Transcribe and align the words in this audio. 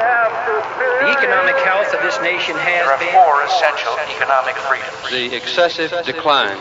The 0.00 1.12
economic 1.12 1.56
health 1.60 1.92
of 1.92 2.00
this 2.00 2.16
nation 2.22 2.56
has 2.56 2.64
There 2.64 2.88
are 2.88 2.98
been. 2.98 3.12
four 3.12 3.44
essential 3.44 3.92
economic 4.16 4.56
freedoms. 4.56 4.96
the 5.12 5.36
excessive 5.36 5.92
decline 6.06 6.56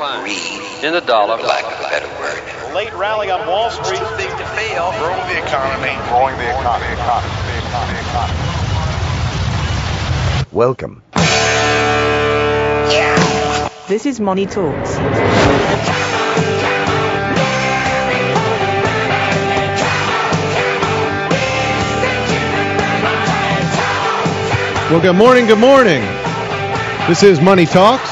in 0.84 0.92
the 0.92 1.00
dollar. 1.00 1.38
lack 1.38 1.64
of 1.64 1.72
a 1.80 1.88
better 1.88 2.08
word. 2.20 2.44
late 2.76 2.94
rally 2.94 3.32
on 3.32 3.48
Wall 3.48 3.70
Street. 3.72 4.00
Too 4.00 4.18
big 4.18 4.28
to 4.30 4.46
fail. 4.60 4.92
Growing 5.00 5.24
the 5.32 5.40
economy. 5.40 5.96
Growing 6.12 6.36
the 6.36 6.50
economy. 6.52 6.92
economy, 6.92 7.32
economy, 7.64 8.00
economy. 8.12 8.40
Welcome. 10.52 11.02
This 13.88 14.06
is 14.06 14.20
Money 14.20 14.46
Talks. 14.48 15.00
Well, 24.90 25.02
good 25.02 25.16
morning, 25.16 25.46
good 25.46 25.60
morning. 25.60 26.02
This 27.08 27.22
is 27.22 27.40
Money 27.40 27.68
Talks, 27.68 28.10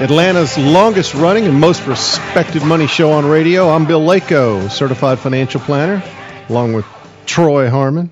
Atlanta's 0.00 0.56
longest 0.56 1.14
running 1.14 1.46
and 1.46 1.60
most 1.60 1.84
respected 1.84 2.62
money 2.62 2.86
show 2.86 3.10
on 3.10 3.26
radio. 3.26 3.68
I'm 3.68 3.86
Bill 3.86 4.00
Lako, 4.00 4.70
certified 4.70 5.18
financial 5.18 5.60
planner, 5.60 6.00
along 6.48 6.74
with 6.74 6.86
Troy 7.26 7.68
Harmon. 7.68 8.08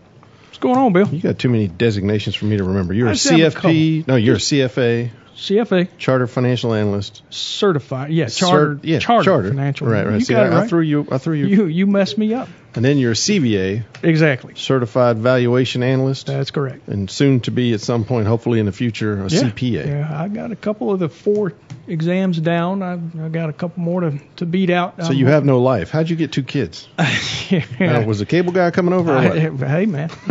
What's 0.46 0.58
going 0.58 0.76
on, 0.76 0.92
Bill? 0.92 1.06
You 1.06 1.22
got 1.22 1.38
too 1.38 1.50
many 1.50 1.68
designations 1.68 2.34
for 2.34 2.46
me 2.46 2.56
to 2.56 2.64
remember. 2.64 2.94
You're 2.94 3.10
I 3.10 3.12
a 3.12 3.14
CFP. 3.14 4.08
No, 4.08 4.16
you're 4.16 4.34
a 4.34 4.38
CFA, 4.38 5.10
CFA 5.38 5.88
Charter 5.98 6.26
Financial 6.26 6.74
Analyst. 6.74 7.22
certified. 7.30 8.10
Yeah, 8.12 8.26
charter. 8.26 8.74
Cert- 8.74 8.80
yeah, 8.82 8.98
financial. 8.98 9.86
Right, 9.86 10.04
right. 10.04 10.14
You 10.14 10.20
See, 10.24 10.34
got 10.34 10.46
I, 10.46 10.48
right. 10.48 10.58
I 10.64 10.66
threw 10.66 10.80
you. 10.80 11.06
I 11.12 11.18
threw 11.18 11.36
you. 11.36 11.46
you 11.46 11.64
you 11.66 11.86
messed 11.86 12.18
me 12.18 12.34
up. 12.34 12.48
And 12.74 12.84
then 12.84 12.98
you're 12.98 13.12
a 13.12 13.14
CVA, 13.14 13.82
Exactly. 14.02 14.54
Certified 14.54 15.18
Valuation 15.18 15.82
Analyst, 15.82 16.26
That's 16.26 16.50
correct. 16.50 16.86
and 16.88 17.10
soon 17.10 17.40
to 17.40 17.50
be 17.50 17.72
at 17.72 17.80
some 17.80 18.04
point, 18.04 18.26
hopefully 18.28 18.60
in 18.60 18.66
the 18.66 18.72
future, 18.72 19.14
a 19.14 19.28
Yeah. 19.28 19.40
CPA. 19.40 19.86
Yeah, 19.86 20.22
I 20.22 20.28
got 20.28 20.52
a 20.52 20.56
couple 20.56 20.92
of 20.92 20.98
the 21.00 21.08
four 21.08 21.54
exams 21.86 22.38
down. 22.38 22.82
I 22.82 22.94
I 23.24 23.28
got 23.28 23.48
a 23.48 23.52
couple 23.52 23.82
more 23.82 24.00
to 24.02 24.18
to 24.36 24.46
beat 24.46 24.70
out. 24.70 25.02
So 25.04 25.12
you 25.12 25.26
um, 25.26 25.32
have 25.32 25.44
no 25.44 25.60
life. 25.60 25.90
How'd 25.90 26.10
you 26.10 26.16
get 26.16 26.32
two 26.32 26.42
kids? 26.42 26.88
yeah. 27.48 28.04
Was 28.04 28.18
the 28.18 28.26
cable 28.26 28.52
guy 28.52 28.70
coming 28.72 28.92
over? 28.92 29.12
Or 29.12 29.22
what? 29.22 29.38
I- 29.38 29.66
hey 29.68 29.86
man. 29.86 30.10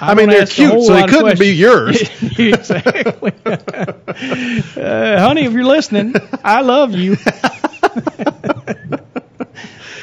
I, 0.00 0.10
I 0.10 0.14
mean, 0.16 0.28
they're 0.28 0.44
cute, 0.44 0.82
so 0.82 0.92
they 0.92 1.06
couldn't 1.06 1.38
be 1.38 1.54
yours. 1.54 2.00
exactly. 2.20 3.32
Uh, 4.16 5.18
honey, 5.20 5.44
if 5.44 5.52
you're 5.52 5.64
listening, 5.64 6.14
I 6.44 6.60
love 6.62 6.92
you. 6.94 7.16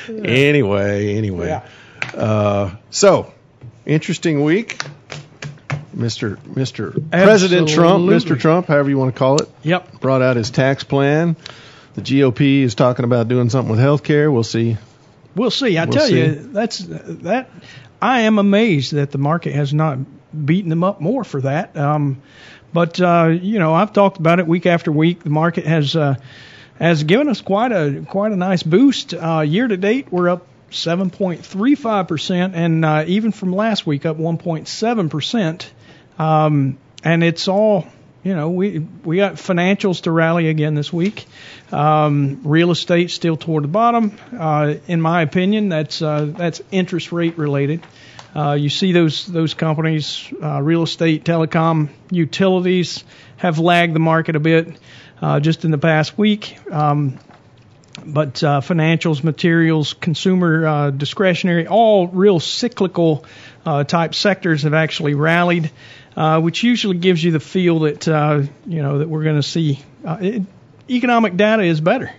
anyway, 0.10 1.16
anyway. 1.16 1.62
Uh, 2.14 2.76
so, 2.90 3.32
interesting 3.86 4.44
week. 4.44 4.78
Mr. 5.96 6.38
Mr. 6.38 7.10
President 7.12 7.68
Trump, 7.70 8.06
Mr. 8.06 8.40
Trump, 8.40 8.68
however 8.68 8.90
you 8.90 8.98
want 8.98 9.14
to 9.14 9.20
call 9.20 9.38
it, 9.42 9.50
Yep. 9.64 10.00
brought 10.00 10.22
out 10.22 10.38
his 10.38 10.50
tax 10.50 10.84
plan. 10.84 11.36
The 11.96 12.02
GOP 12.02 12.62
is 12.64 12.76
talking 12.76 13.04
about 13.04 13.28
doing 13.28 13.50
something 13.50 13.72
with 13.72 13.80
health 13.82 14.04
care. 14.04 14.32
We'll 14.32 14.44
see. 14.44 14.78
We'll 15.36 15.52
see. 15.52 15.78
I 15.78 15.84
We'll 15.84 15.94
tell 15.94 16.08
see. 16.08 16.18
you, 16.18 16.36
that's 16.54 16.80
that. 16.80 17.50
I 18.02 18.22
am 18.22 18.40
amazed 18.40 18.94
that 18.94 19.12
the 19.12 19.18
market 19.18 19.54
has 19.54 19.74
not 19.74 20.00
beaten 20.46 20.70
them 20.70 20.84
up 20.84 21.02
more 21.02 21.24
for 21.26 21.42
that. 21.42 21.76
Um, 21.78 22.22
but 22.74 23.00
uh, 23.00 23.28
you 23.42 23.60
know, 23.60 23.74
I've 23.74 23.94
talked 23.94 24.18
about 24.18 24.40
it 24.40 24.48
week 24.48 24.66
after 24.66 24.92
week. 24.92 25.24
The 25.24 25.30
market 25.30 25.66
has 25.66 25.96
uh, 25.96 26.16
has 26.80 27.04
given 27.04 27.30
us 27.30 27.42
quite 27.42 27.72
a 27.72 28.06
quite 28.08 28.32
a 28.32 28.38
nice 28.38 28.64
boost. 28.64 29.14
Uh, 29.14 29.42
year 29.42 29.68
to 29.68 29.78
date, 29.78 30.08
we're 30.12 30.30
up 30.30 30.48
7.35 30.72 32.08
percent, 32.08 32.56
and 32.56 32.86
uh, 32.86 33.04
even 33.08 33.32
from 33.32 33.54
last 33.54 33.86
week, 33.86 34.06
up 34.06 34.18
1.7 34.18 35.10
percent. 35.10 35.72
Um, 36.18 36.78
and 37.04 37.24
it's 37.24 37.48
all 37.48 37.88
you 38.24 38.36
know, 38.36 38.52
we 38.52 38.80
we 39.04 39.18
got 39.18 39.36
financials 39.36 40.04
to 40.04 40.12
rally 40.12 40.48
again 40.48 40.76
this 40.76 40.94
week. 40.94 41.26
Um, 41.72 42.42
real 42.44 42.70
estate 42.70 43.10
still 43.10 43.36
toward 43.36 43.64
the 43.64 43.68
bottom. 43.68 44.18
Uh, 44.38 44.76
in 44.88 45.02
my 45.02 45.24
opinion, 45.24 45.70
that's 45.70 46.02
uh, 46.02 46.26
that's 46.26 46.62
interest 46.72 47.12
rate 47.12 47.38
related. 47.40 47.82
Uh, 48.34 48.54
you 48.54 48.70
see 48.70 48.94
those 48.94 49.26
those 49.28 49.54
companies, 49.54 50.32
uh, 50.42 50.62
real 50.62 50.84
estate, 50.84 51.26
telecom, 51.26 51.90
utilities, 52.10 53.04
have 53.38 53.60
lagged 53.60 53.94
the 53.94 54.00
market 54.00 54.36
a 54.36 54.40
bit 54.40 54.80
uh, 55.22 55.40
just 55.40 55.66
in 55.66 55.72
the 55.72 55.78
past 55.78 56.18
week. 56.18 56.58
Um, 56.72 57.20
but 58.06 58.42
uh, 58.42 58.62
financials, 58.62 59.24
materials, 59.24 59.94
consumer 59.94 60.66
uh, 60.66 60.92
discretionary, 60.92 61.68
all 61.68 62.08
real 62.08 62.40
cyclical 62.40 63.26
uh, 63.66 63.84
type 63.84 64.16
sectors 64.16 64.64
have 64.64 64.74
actually 64.74 65.14
rallied, 65.14 65.70
which 66.16 66.64
usually 66.64 66.98
gives 66.98 67.22
you 67.22 67.32
the 67.32 67.40
feel 67.40 67.80
that 67.80 68.08
you 68.66 68.82
know 68.82 69.00
that 69.00 69.10
we're 69.10 69.24
going 69.24 69.36
to 69.36 69.44
see 69.44 69.80
it, 70.06 70.44
economic 70.90 71.36
data 71.36 71.64
is 71.64 71.82
better. 71.82 72.12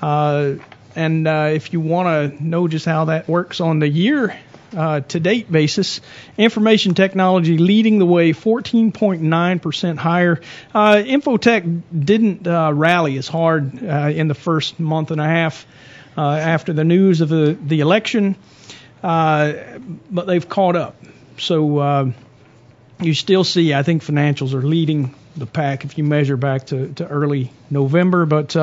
And 0.00 1.28
if 1.28 1.72
you 1.72 1.80
want 1.80 2.38
to 2.38 2.44
know 2.44 2.68
just 2.68 2.86
how 2.86 3.06
that 3.06 3.28
works 3.28 3.60
on 3.60 3.80
the 3.80 3.88
year 3.88 4.34
uh, 4.76 5.00
to 5.00 5.20
date 5.20 5.50
basis, 5.50 6.00
information 6.36 6.94
technology 6.94 7.58
leading 7.58 7.98
the 7.98 8.06
way, 8.06 8.32
14.9% 8.32 9.96
higher. 9.96 10.40
Uh, 10.74 10.96
Infotech 10.96 11.82
didn't 12.04 12.46
uh, 12.46 12.72
rally 12.72 13.16
as 13.18 13.28
hard 13.28 13.82
uh, 13.82 14.10
in 14.14 14.28
the 14.28 14.34
first 14.34 14.78
month 14.78 15.10
and 15.10 15.20
a 15.20 15.24
half 15.24 15.66
uh, 16.16 16.22
after 16.22 16.72
the 16.72 16.84
news 16.84 17.20
of 17.20 17.28
the, 17.28 17.56
the 17.60 17.80
election, 17.80 18.36
uh, 19.02 19.52
but 20.10 20.26
they've 20.26 20.48
caught 20.48 20.76
up. 20.76 20.96
So 21.38 22.12
you 23.00 23.14
still 23.14 23.44
see, 23.44 23.72
I 23.72 23.84
think 23.84 24.02
financials 24.02 24.54
are 24.54 24.62
leading 24.62 25.14
the 25.36 25.46
pack 25.46 25.84
if 25.84 25.96
you 25.96 26.02
measure 26.02 26.36
back 26.36 26.66
to, 26.66 26.92
to 26.94 27.06
early 27.06 27.52
November. 27.70 28.26
But 28.26 28.56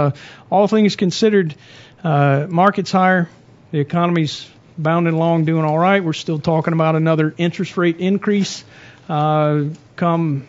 all 0.52 0.68
things 0.68 0.98
considered, 0.98 1.56
market's 2.04 2.92
higher, 2.92 3.30
the 3.72 3.80
economy's 3.80 4.50
bounding 4.78 5.14
along, 5.14 5.46
doing 5.46 5.66
all 5.66 5.80
right. 5.80 6.04
We're 6.04 6.14
still 6.14 6.40
talking 6.40 6.74
about 6.74 6.96
another 6.96 7.34
interest 7.38 7.78
rate 7.78 7.98
increase 8.00 8.64
uh, 9.10 9.66
come 9.96 10.48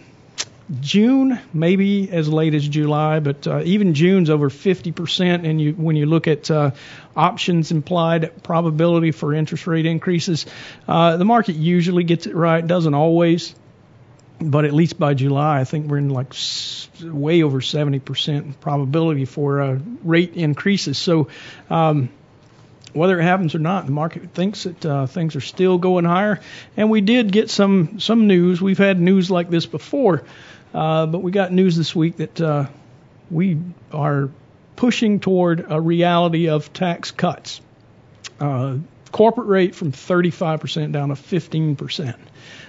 June, 0.81 1.39
maybe 1.53 2.11
as 2.11 2.29
late 2.29 2.55
as 2.55 2.67
July, 2.67 3.21
but 3.21 3.47
uh, 3.47 3.63
even 3.65 3.95
June's 3.95 4.31
over 4.31 4.51
50%. 4.51 5.49
And 5.49 5.61
you, 5.61 5.73
when 5.73 5.95
you 5.95 6.07
look 6.07 6.27
at 6.27 6.51
uh, 6.51 6.73
options 7.15 7.71
implied 7.71 8.43
probability 8.43 9.13
for 9.13 9.33
interest 9.33 9.67
rate 9.67 9.87
increases, 9.87 10.47
uh, 10.89 11.17
the 11.17 11.25
market 11.25 11.55
usually 11.55 12.03
gets 12.03 12.27
it 12.27 12.35
right. 12.35 12.67
Doesn't 12.67 12.95
always, 12.95 13.55
but 14.41 14.65
at 14.65 14.73
least 14.73 14.99
by 14.99 15.15
July, 15.15 15.61
I 15.61 15.65
think 15.65 15.89
we're 15.89 15.99
in 15.99 16.11
like 16.11 16.35
way 17.01 17.45
over 17.45 17.61
70% 17.61 18.59
probability 18.61 19.25
for 19.25 19.61
uh, 19.61 19.79
rate 20.03 20.35
increases. 20.35 20.99
So. 20.99 21.29
Um, 21.71 22.11
whether 22.97 23.21
it 23.21 23.23
happens 23.23 23.55
or 23.55 23.59
not, 23.59 23.87
the 23.87 23.93
market 23.93 24.31
thinks 24.33 24.65
that 24.65 24.87
uh, 24.87 25.07
things 25.07 25.37
are 25.37 25.41
still 25.41 25.79
going 25.79 26.05
higher. 26.05 26.41
And 26.77 26.91
we 26.91 27.01
did 27.01 27.31
get 27.31 27.51
some 27.51 28.01
some 28.01 28.27
news. 28.27 28.61
We've 28.61 28.79
had 28.79 28.99
news 28.99 29.31
like 29.31 29.51
this 29.51 29.67
before, 29.67 30.25
uh, 30.75 31.07
but 31.07 31.19
we 31.23 31.31
got 31.31 31.53
news 31.53 31.77
this 31.77 31.95
week 31.95 32.17
that 32.17 32.41
uh, 32.41 32.67
we 33.31 33.59
are 33.93 34.31
pushing 34.77 35.21
toward 35.21 35.67
a 35.69 35.81
reality 35.81 36.49
of 36.49 36.73
tax 36.73 37.11
cuts. 37.11 37.61
Uh, 38.41 38.79
corporate 39.13 39.49
rate 39.49 39.75
from 39.75 39.93
35% 39.93 40.93
down 40.93 41.09
to 41.09 41.15
15%. 41.15 42.17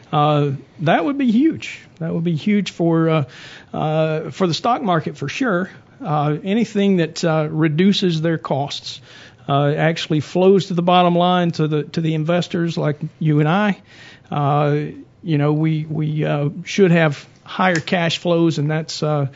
Uh, 0.10 0.52
that 0.80 1.04
would 1.04 1.18
be 1.18 1.30
huge. 1.32 1.82
That 2.00 2.14
would 2.14 2.24
be 2.24 2.36
huge 2.36 2.72
for 2.72 3.26
uh, 3.74 4.32
for 4.32 4.48
the 4.48 4.54
stock 4.54 4.82
market 4.82 5.18
for 5.18 5.28
sure. 5.28 5.70
Anything 6.02 6.98
that 6.98 7.24
reduces 7.52 8.22
their 8.22 8.38
costs 8.38 9.02
uh, 9.47 9.74
actually 9.74 10.19
flows 10.19 10.68
to 10.68 10.74
the 10.74 10.81
bottom 10.81 11.16
line 11.16 11.52
to 11.52 11.68
the 11.68 11.84
to 11.84 12.02
the 12.02 12.13
investors 12.13 12.78
like 12.78 13.00
you 13.19 13.40
and 13.40 13.50
I. 13.50 13.81
Uh, 14.30 14.86
you 15.24 15.38
know, 15.38 15.54
we 15.54 15.86
we 15.86 16.25
uh, 16.25 16.50
should 16.63 16.92
have 16.92 17.27
higher 17.44 17.80
cash 17.80 18.18
flows, 18.18 18.57
and 18.57 18.69
that's 18.69 19.01
uh, 19.01 19.27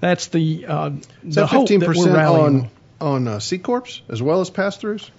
that's 0.00 0.28
the 0.28 0.66
uh, 0.66 0.90
the 1.22 1.46
hope 1.46 1.68
that 1.68 1.94
we're 1.94 2.14
rallying 2.14 2.62
on 2.62 2.70
on 3.00 3.28
uh, 3.28 3.38
C 3.38 3.58
corps 3.58 4.02
as 4.08 4.22
well 4.22 4.40
as 4.40 4.50
pass 4.50 4.78
throughs? 4.78 5.10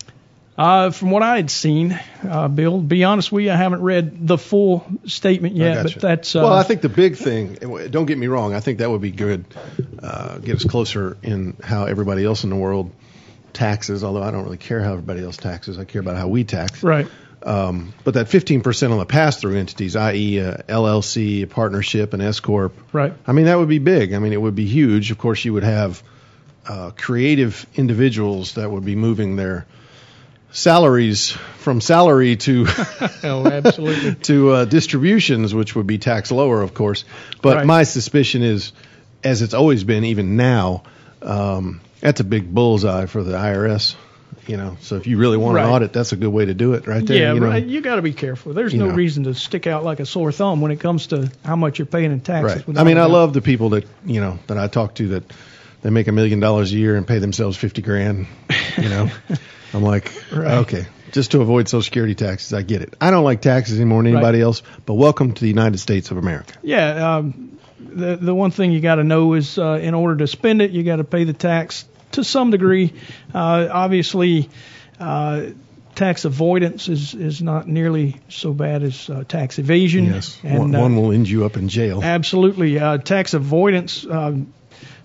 Uh, 0.57 0.91
from 0.91 1.11
what 1.11 1.23
I 1.23 1.37
had 1.37 1.49
seen, 1.49 1.97
uh, 2.27 2.49
Bill, 2.49 2.79
to 2.79 2.83
be 2.83 3.05
honest 3.05 3.31
with 3.31 3.45
you, 3.45 3.51
I 3.51 3.55
haven't 3.55 3.81
read 3.81 4.27
the 4.27 4.37
full 4.37 4.85
statement 5.05 5.55
yet, 5.55 5.83
but 5.83 6.01
that's 6.01 6.35
uh, 6.35 6.41
well, 6.41 6.51
I 6.51 6.63
think 6.63 6.81
the 6.81 6.89
big 6.89 7.15
thing. 7.15 7.53
Don't 7.89 8.05
get 8.05 8.17
me 8.17 8.27
wrong. 8.27 8.53
I 8.53 8.59
think 8.59 8.79
that 8.79 8.91
would 8.91 8.99
be 8.99 9.11
good. 9.11 9.45
Uh, 10.03 10.37
get 10.39 10.57
us 10.57 10.65
closer 10.65 11.15
in 11.23 11.55
how 11.63 11.85
everybody 11.85 12.25
else 12.25 12.43
in 12.43 12.49
the 12.49 12.57
world 12.57 12.91
taxes. 13.53 14.03
Although 14.03 14.23
I 14.23 14.31
don't 14.31 14.43
really 14.43 14.57
care 14.57 14.81
how 14.81 14.91
everybody 14.93 15.23
else 15.23 15.37
taxes. 15.37 15.77
I 15.79 15.85
care 15.85 16.01
about 16.01 16.17
how 16.17 16.27
we 16.27 16.43
tax. 16.43 16.83
right. 16.83 17.07
Um, 17.41 17.93
but 18.03 18.15
that 18.15 18.27
15% 18.27 18.91
on 18.91 18.97
the 18.97 19.05
pass-through 19.05 19.55
entities, 19.57 19.95
i.e., 19.95 20.39
a 20.39 20.61
LLC, 20.67 21.43
a 21.43 21.47
partnership, 21.47 22.13
an 22.13 22.19
S 22.19 22.41
corp. 22.41 22.73
Right. 22.91 23.13
I 23.25 23.31
mean, 23.31 23.45
that 23.45 23.57
would 23.57 23.69
be 23.69 23.79
big. 23.79 24.11
I 24.13 24.19
mean, 24.19 24.33
it 24.33 24.41
would 24.41 24.55
be 24.55 24.65
huge. 24.65 25.09
Of 25.11 25.17
course, 25.19 25.45
you 25.45 25.53
would 25.53 25.63
have 25.63 26.03
uh, 26.67 26.91
creative 26.97 27.65
individuals 27.75 28.55
that 28.55 28.69
would 28.69 28.83
be 28.83 28.97
moving 28.97 29.37
their 29.37 29.65
salaries 30.51 31.31
from 31.59 31.79
salary 31.79 32.35
to 32.35 32.65
Oh, 33.23 33.45
absolutely. 33.47 34.15
to 34.23 34.49
uh, 34.51 34.65
distributions, 34.65 35.53
which 35.53 35.75
would 35.75 35.87
be 35.87 35.97
taxed 35.97 36.31
lower, 36.31 36.61
of 36.61 36.73
course. 36.73 37.05
But 37.41 37.57
Right. 37.57 37.65
my 37.65 37.83
suspicion 37.83 38.41
is, 38.43 38.71
as 39.23 39.41
it's 39.41 39.53
always 39.53 39.83
been, 39.83 40.03
even 40.05 40.35
now, 40.35 40.83
um, 41.21 41.81
that's 42.01 42.19
a 42.19 42.23
big 42.23 42.53
bullseye 42.53 43.05
for 43.05 43.23
the 43.23 43.33
IRS. 43.33 43.95
You 44.47 44.57
know, 44.57 44.77
so 44.81 44.95
if 44.95 45.05
you 45.05 45.17
really 45.17 45.37
want 45.37 45.55
Right. 45.57 45.65
an 45.65 45.69
audit, 45.71 45.93
that's 45.93 46.11
a 46.11 46.15
good 46.15 46.29
way 46.29 46.45
to 46.45 46.55
do 46.55 46.73
it, 46.73 46.87
right 46.87 47.05
there. 47.05 47.17
yeah, 47.17 47.33
you 47.33 47.39
know? 47.39 47.47
right. 47.47 47.63
You 47.63 47.81
got 47.81 47.97
to 47.97 48.01
be 48.01 48.13
careful. 48.13 48.53
There's 48.53 48.73
no 48.73 48.87
know. 48.87 48.95
reason 48.95 49.25
to 49.25 49.35
stick 49.35 49.67
out 49.67 49.83
like 49.83 49.99
a 49.99 50.07
sore 50.07 50.31
thumb 50.31 50.59
when 50.59 50.71
it 50.71 50.79
comes 50.79 51.07
to 51.07 51.31
how 51.45 51.55
much 51.55 51.77
you're 51.77 51.85
paying 51.85 52.11
in 52.11 52.19
taxes. 52.21 52.67
Right. 52.67 52.77
I 52.77 52.83
mean, 52.83 52.97
I 52.97 53.05
love 53.05 53.33
the 53.33 53.41
people 53.41 53.69
that 53.71 53.85
you 54.05 54.21
know 54.21 54.39
that 54.47 54.57
I 54.57 54.67
talk 54.67 54.95
to 54.95 55.09
that 55.09 55.31
they 55.83 55.91
make 55.91 56.07
a 56.07 56.11
million 56.11 56.39
dollars 56.39 56.71
a 56.73 56.77
year 56.77 56.95
and 56.95 57.05
pay 57.07 57.19
themselves 57.19 57.57
fifty 57.57 57.83
grand. 57.83 58.25
You 58.77 58.89
know, 58.89 59.11
I'm 59.73 59.83
like, 59.83 60.11
Right. 60.33 60.59
okay, 60.59 60.87
just 61.11 61.31
to 61.31 61.41
avoid 61.41 61.69
Social 61.69 61.83
Security 61.83 62.15
taxes, 62.15 62.51
I 62.51 62.63
get 62.63 62.81
it. 62.81 62.95
I 62.99 63.11
don't 63.11 63.23
like 63.25 63.41
taxes 63.41 63.77
any 63.79 63.85
more 63.85 64.01
than 64.01 64.13
Right. 64.13 64.17
anybody 64.19 64.41
else, 64.41 64.63
but 64.87 64.95
welcome 64.95 65.33
to 65.33 65.41
the 65.41 65.47
United 65.49 65.77
States 65.77 66.09
of 66.09 66.17
America. 66.17 66.55
Yeah, 66.63 67.17
um, 67.17 67.59
the 67.93 68.15
the 68.15 68.35
one 68.35 68.51
thing 68.51 68.71
you 68.71 68.79
got 68.79 68.95
to 68.95 69.03
know 69.03 69.33
is 69.33 69.57
uh, 69.57 69.79
in 69.81 69.93
order 69.93 70.17
to 70.17 70.27
spend 70.27 70.61
it, 70.61 70.71
you 70.71 70.83
got 70.83 70.97
to 70.97 71.03
pay 71.03 71.23
the 71.23 71.33
tax 71.33 71.85
to 72.13 72.23
some 72.23 72.51
degree. 72.51 72.93
Uh, 73.33 73.67
obviously, 73.71 74.49
uh, 74.99 75.47
tax 75.95 76.25
avoidance 76.25 76.87
is 76.87 77.13
is 77.13 77.41
not 77.41 77.67
nearly 77.67 78.15
so 78.29 78.53
bad 78.53 78.83
as 78.83 79.09
uh, 79.09 79.23
tax 79.27 79.59
evasion. 79.59 80.05
Yes, 80.05 80.39
and 80.43 80.59
one, 80.59 80.75
uh, 80.75 80.81
one 80.81 80.95
will 80.95 81.11
end 81.11 81.29
you 81.29 81.45
up 81.45 81.57
in 81.57 81.69
jail. 81.69 82.03
Absolutely. 82.03 82.79
Uh, 82.79 82.97
tax 82.97 83.33
avoidance 83.33 84.05
um, 84.05 84.53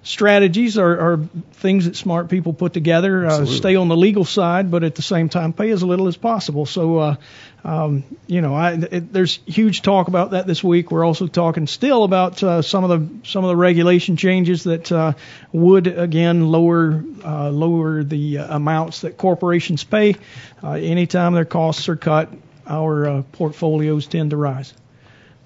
strategies 0.05 0.79
are, 0.79 1.01
are 1.01 1.17
things 1.55 1.87
that 1.87 1.97
smart 1.97 2.29
people 2.29 2.53
put 2.53 2.73
together. 2.73 3.27
Uh, 3.27 3.47
stay 3.47 3.75
on 3.75 3.89
the 3.89 3.97
legal 3.97 4.25
side, 4.25 4.71
but 4.71 4.85
at 4.85 4.95
the 4.95 5.03
same 5.03 5.29
time, 5.29 5.53
pay 5.53 5.71
as 5.71 5.83
little 5.83 6.07
as 6.07 6.17
possible. 6.17 6.67
So, 6.67 6.99
uh, 6.99 7.17
um, 7.65 8.05
you 8.27 8.43
know, 8.43 8.55
I, 8.55 8.75
it, 8.75 9.13
there's 9.13 9.41
huge 9.47 9.83
talk 9.83 10.09
about 10.09 10.33
that 10.33 10.47
this 10.47 10.63
week. 10.63 10.91
We're 10.91 11.05
also 11.05 11.27
talking 11.27 11.67
still 11.67 12.05
about 12.05 12.43
uh, 12.43 12.61
some 12.63 12.85
of 12.85 12.91
the 12.91 13.29
some 13.29 13.43
of 13.43 13.49
the 13.49 13.57
regulation 13.57 14.17
changes 14.17 14.65
that 14.65 14.93
uh, 14.93 15.15
would 15.53 15.87
again 15.87 16.47
lower 16.47 17.03
uh, 17.25 17.49
lower 17.49 18.05
the 18.05 18.39
uh, 18.39 18.57
amounts 18.57 19.01
that 19.01 19.17
corporations 19.17 19.83
pay. 19.83 20.17
Uh, 20.63 20.73
anytime 20.73 21.33
their 21.33 21.47
costs 21.47 21.89
are 21.89 21.97
cut, 21.97 22.31
our 22.67 23.09
uh, 23.09 23.23
portfolios 23.33 24.07
tend 24.07 24.31
to 24.31 24.37
rise. 24.37 24.75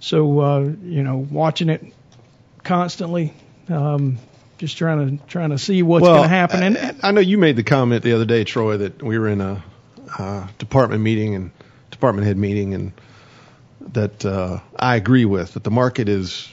So, 0.00 0.40
uh, 0.40 0.60
you 0.82 1.02
know, 1.02 1.18
watching 1.18 1.68
it 1.68 1.84
constantly, 2.62 3.32
um, 3.68 4.18
just 4.58 4.76
trying 4.76 5.18
to 5.18 5.26
trying 5.26 5.50
to 5.50 5.58
see 5.58 5.82
what's 5.82 6.02
well, 6.02 6.16
going 6.16 6.24
to 6.24 6.28
happen. 6.28 6.62
And 6.62 6.78
I, 6.78 7.08
I 7.08 7.10
know 7.12 7.20
you 7.20 7.38
made 7.38 7.56
the 7.56 7.62
comment 7.62 8.04
the 8.04 8.12
other 8.12 8.24
day, 8.24 8.44
Troy, 8.44 8.76
that 8.78 9.02
we 9.02 9.18
were 9.18 9.28
in 9.28 9.40
a 9.40 9.62
uh, 10.18 10.46
department 10.58 11.02
meeting 11.02 11.34
and 11.34 11.50
department 11.90 12.26
head 12.26 12.36
meeting, 12.36 12.74
and 12.74 12.92
that 13.92 14.24
uh, 14.24 14.60
I 14.76 14.96
agree 14.96 15.24
with 15.24 15.54
that 15.54 15.64
the 15.64 15.70
market 15.70 16.08
is 16.08 16.48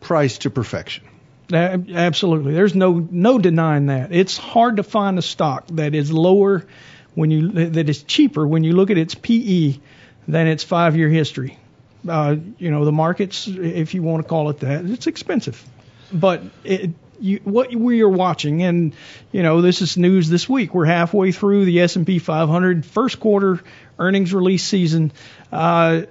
priced 0.00 0.42
to 0.42 0.50
perfection. 0.50 1.04
Absolutely. 1.52 2.52
There's 2.52 2.74
no 2.74 3.06
no 3.10 3.38
denying 3.38 3.86
that. 3.86 4.12
It's 4.12 4.36
hard 4.36 4.76
to 4.76 4.82
find 4.82 5.18
a 5.18 5.22
stock 5.22 5.66
that 5.72 5.94
is 5.94 6.12
lower 6.12 6.66
when 7.14 7.30
you 7.30 7.48
that 7.48 7.88
is 7.88 8.02
cheaper 8.02 8.46
when 8.46 8.64
you 8.64 8.72
look 8.72 8.90
at 8.90 8.98
its 8.98 9.14
PE 9.14 9.78
than 10.26 10.46
its 10.46 10.62
five 10.62 10.96
year 10.96 11.08
history. 11.08 11.58
Uh, 12.06 12.36
you 12.58 12.70
know 12.70 12.84
the 12.84 12.92
markets, 12.92 13.48
if 13.48 13.94
you 13.94 14.02
want 14.02 14.22
to 14.22 14.28
call 14.28 14.50
it 14.50 14.60
that, 14.60 14.84
it's 14.84 15.06
expensive, 15.06 15.64
but 16.12 16.42
it, 16.64 16.90
you, 17.20 17.40
what 17.44 17.74
we 17.74 18.02
are 18.02 18.08
watching, 18.08 18.62
and 18.62 18.94
you 19.32 19.42
know 19.42 19.60
this 19.60 19.82
is 19.82 19.96
news 19.96 20.28
this 20.28 20.48
week. 20.48 20.74
We're 20.74 20.84
halfway 20.84 21.32
through 21.32 21.64
the 21.64 21.80
S&P 21.80 22.18
500 22.18 22.86
first 22.86 23.20
quarter 23.20 23.60
earnings 23.98 24.32
release 24.32 24.64
season. 24.64 25.12
Uh, 25.52 26.02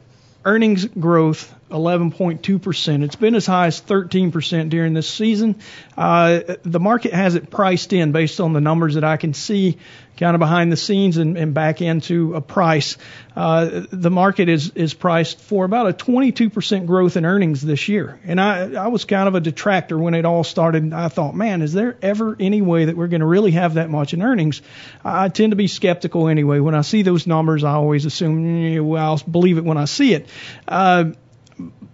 earnings 0.45 0.85
growth 0.85 1.53
11.2%. 1.69 3.03
It's 3.03 3.15
been 3.15 3.35
as 3.35 3.45
high 3.45 3.67
as 3.67 3.81
13% 3.81 4.69
during 4.69 4.93
this 4.93 5.09
season. 5.09 5.55
Uh, 5.97 6.41
the 6.63 6.79
market 6.79 7.13
has 7.13 7.35
it 7.35 7.49
priced 7.49 7.93
in 7.93 8.11
based 8.11 8.39
on 8.39 8.53
the 8.53 8.61
numbers 8.61 8.95
that 8.95 9.03
I 9.03 9.17
can 9.17 9.33
see 9.33 9.77
kind 10.17 10.35
of 10.35 10.39
behind 10.39 10.71
the 10.71 10.77
scenes 10.77 11.17
and, 11.17 11.37
and 11.37 11.53
back 11.53 11.81
into 11.81 12.33
a 12.33 12.41
price. 12.41 12.97
Uh, 13.35 13.85
the 13.91 14.09
market 14.09 14.49
is, 14.49 14.71
is 14.71 14.93
priced 14.93 15.39
for 15.39 15.63
about 15.63 15.87
a 15.87 15.93
22% 15.93 16.87
growth 16.87 17.17
in 17.17 17.25
earnings 17.25 17.61
this 17.61 17.87
year. 17.87 18.19
And 18.25 18.41
I, 18.41 18.73
I 18.73 18.87
was 18.87 19.05
kind 19.05 19.27
of 19.27 19.35
a 19.35 19.39
detractor 19.39 19.97
when 19.97 20.15
it 20.15 20.25
all 20.25 20.43
started. 20.43 20.91
I 20.91 21.07
thought, 21.09 21.35
man, 21.35 21.61
is 21.61 21.71
there 21.73 21.97
ever 22.01 22.35
any 22.39 22.61
way 22.61 22.85
that 22.85 22.97
we're 22.97 23.07
going 23.07 23.21
to 23.21 23.27
really 23.27 23.51
have 23.51 23.75
that 23.75 23.89
much 23.89 24.13
in 24.13 24.21
earnings? 24.21 24.61
I 25.03 25.29
tend 25.29 25.51
to 25.51 25.55
be 25.55 25.67
skeptical 25.67 26.27
anyway. 26.27 26.59
When 26.59 26.75
I 26.75 26.81
see 26.81 27.03
those 27.03 27.27
numbers, 27.27 27.63
I 27.63 27.73
always 27.73 28.05
assume, 28.05 28.63
"Yeah, 28.63 28.79
well, 28.79 29.05
I'll 29.05 29.29
believe 29.29 29.57
it 29.57 29.63
when 29.63 29.77
I 29.77 29.85
see 29.85 30.13
it. 30.13 30.27
Uh, 30.67 31.11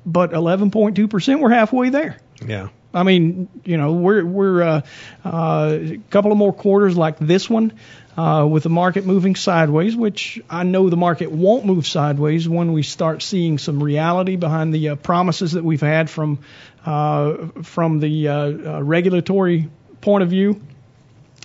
but 0.06 0.32
11.2%, 0.32 1.40
we're 1.40 1.50
halfway 1.50 1.90
there. 1.90 2.18
Yeah. 2.46 2.70
I 2.94 3.04
mean, 3.04 3.50
you 3.64 3.78
know, 3.78 3.94
we're 3.94 4.24
we're 4.24 4.62
uh, 4.62 4.82
uh, 5.26 5.78
a 5.82 5.98
couple 6.12 6.32
of 6.32 6.38
more 6.38 6.54
quarters 6.54 6.96
like 6.96 7.18
this 7.18 7.50
one, 7.50 7.74
uh, 8.18 8.48
with 8.50 8.64
the 8.64 8.70
market 8.70 9.06
moving 9.06 9.36
sideways, 9.36 9.96
which 9.96 10.40
I 10.50 10.64
know 10.64 10.90
the 10.90 10.98
market 10.98 11.32
won't 11.32 11.66
move 11.66 11.88
sideways 11.88 12.48
when 12.48 12.74
we 12.74 12.84
start 12.84 13.24
seeing 13.24 13.58
some 13.58 13.82
reality 13.82 14.36
behind 14.36 14.74
the 14.74 14.90
uh, 14.90 14.96
promises 14.96 15.54
that 15.54 15.64
we've 15.64 15.82
had 15.82 16.10
from 16.10 16.40
uh, 16.86 17.48
from 17.64 18.00
the 18.00 18.28
uh, 18.28 18.82
regulatory 18.82 19.70
point 20.02 20.24
of 20.24 20.30
view. 20.30 20.62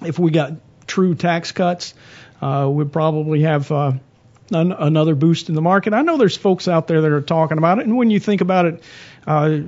If 0.05 0.19
we 0.19 0.31
got 0.31 0.53
true 0.87 1.15
tax 1.15 1.53
cuts, 1.53 1.95
uh, 2.43 2.69
we'd 2.71 2.93
probably 2.93 3.43
have. 3.43 4.01
Uh, 4.51 4.59
an, 4.59 4.73
another 4.73 5.15
boost 5.15 5.49
in 5.49 5.55
the 5.55 5.61
market. 5.61 5.93
I 5.93 6.03
know 6.03 6.17
there's 6.17 6.37
folks 6.37 6.69
out 6.69 6.87
there 6.89 7.03
that 7.03 7.13
are 7.13 7.21
talking 7.21 7.59
about 7.59 7.79
it, 7.79 7.87
and 7.87 7.97
when 7.97 8.11
you 8.11 8.21
think 8.21 8.41
about 8.41 8.67
it, 8.67 8.83
uh, 9.27 9.59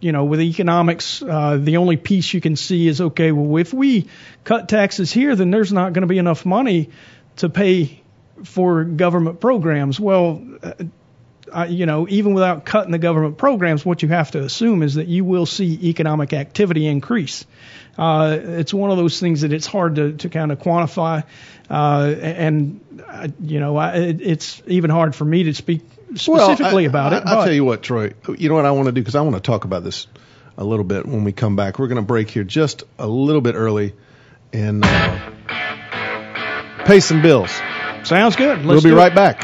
you 0.00 0.12
know, 0.12 0.24
with 0.24 0.40
economics, 0.40 1.22
uh, 1.22 1.56
the 1.60 1.78
only 1.78 1.96
piece 1.96 2.32
you 2.34 2.40
can 2.40 2.56
see 2.56 2.86
is 2.86 3.00
okay. 3.00 3.32
Well, 3.32 3.56
if 3.60 3.72
we 3.72 4.08
cut 4.44 4.68
taxes 4.68 5.12
here, 5.12 5.34
then 5.34 5.50
there's 5.50 5.72
not 5.72 5.92
going 5.92 6.02
to 6.02 6.06
be 6.06 6.18
enough 6.18 6.44
money 6.44 6.90
to 7.36 7.48
pay 7.48 8.02
for 8.44 8.84
government 8.84 9.40
programs. 9.40 9.98
Well, 9.98 10.42
uh, 11.52 11.66
you 11.68 11.86
know, 11.86 12.06
even 12.08 12.34
without 12.34 12.64
cutting 12.64 12.92
the 12.92 12.98
government 12.98 13.38
programs, 13.38 13.84
what 13.84 14.02
you 14.02 14.08
have 14.08 14.30
to 14.32 14.42
assume 14.42 14.82
is 14.82 14.94
that 14.94 15.08
you 15.08 15.24
will 15.24 15.46
see 15.46 15.88
economic 15.88 16.32
activity 16.32 16.86
increase. 16.86 17.44
Uh, 17.96 18.38
it's 18.40 18.74
one 18.74 18.90
of 18.90 18.96
those 18.96 19.20
things 19.20 19.42
that 19.42 19.52
it's 19.52 19.66
hard 19.66 19.96
to, 19.96 20.12
to 20.14 20.28
kind 20.28 20.50
of 20.50 20.58
quantify, 20.58 21.24
uh, 21.70 22.14
and 22.20 22.80
uh, 23.06 23.28
you 23.40 23.60
know, 23.60 23.76
I, 23.76 23.94
it, 23.96 24.20
it's 24.20 24.62
even 24.66 24.90
hard 24.90 25.14
for 25.14 25.24
me 25.24 25.44
to 25.44 25.54
speak 25.54 25.82
specifically 26.16 26.84
I- 26.84 26.88
about 26.88 27.12
I, 27.12 27.18
it. 27.18 27.22
I'll 27.26 27.44
tell 27.44 27.52
you 27.52 27.64
what, 27.64 27.82
Troy. 27.82 28.14
You 28.36 28.48
know 28.48 28.56
what 28.56 28.64
I 28.66 28.72
want 28.72 28.86
to 28.86 28.92
do 28.92 29.00
because 29.00 29.14
I 29.14 29.20
want 29.20 29.36
to 29.36 29.42
talk 29.42 29.64
about 29.64 29.84
this 29.84 30.06
a 30.58 30.64
little 30.64 30.84
bit 30.84 31.06
when 31.06 31.24
we 31.24 31.32
come 31.32 31.56
back. 31.56 31.78
We're 31.78 31.88
going 31.88 31.96
to 31.96 32.02
break 32.02 32.30
here 32.30 32.44
just 32.44 32.84
a 32.98 33.06
little 33.06 33.40
bit 33.40 33.54
early 33.54 33.94
and 34.52 34.84
uh, 34.84 35.30
pay 36.84 37.00
some 37.00 37.22
bills. 37.22 37.50
Sounds 38.04 38.36
good. 38.36 38.58
Let's 38.58 38.66
we'll 38.66 38.82
be 38.82 38.90
do 38.90 38.96
it. 38.96 38.98
right 38.98 39.14
back. 39.14 39.43